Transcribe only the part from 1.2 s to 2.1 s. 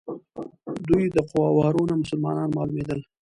قوارو نه